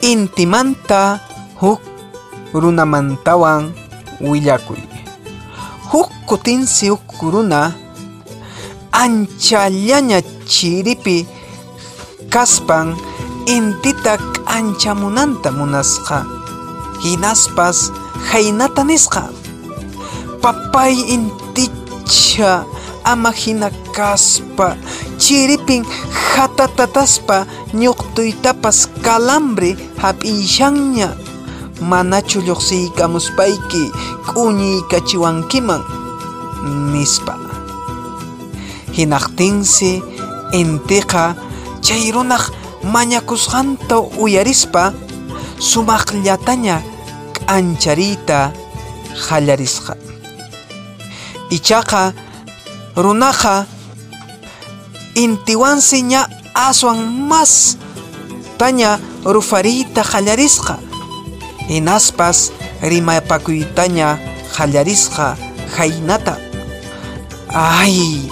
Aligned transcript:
intimanta 0.00 1.20
huk 1.60 1.80
runamantawan 2.52 3.72
willakuy. 4.20 4.80
Huk 5.92 6.10
kutinsi 6.26 6.88
huk 6.92 7.06
runa 7.20 7.72
anchallaña 8.92 10.20
chiripi 10.48 11.26
kaspan 12.28 12.96
intita 13.46 14.18
k'anchamunanta 14.18 15.50
munasqa. 15.52 16.24
Hinaspas 17.04 17.92
haynata 18.32 18.82
nisqa. 18.84 19.30
Papay 20.42 20.94
inticha 21.14 22.64
ama 23.04 23.30
hina 23.30 23.70
kaspa 23.94 24.74
chiripin 25.18 25.86
hatatataspa 26.34 27.46
ñuqtuytapas 27.80 28.78
kalambre 29.04 29.70
hap'ishanña 30.02 31.08
manachu 31.90 32.38
lluqsiykamuspayki 32.46 33.82
k'uñiykachiwankiman 34.28 35.82
nispa. 36.92 37.34
Hinaqtinsi 38.96 39.90
intiqa 40.60 41.24
chay 41.84 42.04
runaq 42.14 42.44
mañakusqanta 42.94 43.96
uyarispa 44.22 44.92
sumaqllataña 45.58 46.76
k'anchariyta 47.36 48.38
hallarisqa 49.26 49.94
ichaqa 51.56 52.12
runaqa 52.96 53.66
intiwansi 55.14 56.02
ña 56.02 56.22
aswan 56.56 57.28
mas 57.28 57.76
taña 58.56 58.96
rufariyta 59.24 60.00
hallarisqa 60.02 60.80
hinaspas 61.68 62.52
rimapakuytaña 62.80 64.16
hallarisqa 64.56 65.36
haynata 65.76 66.40
ay 67.52 68.28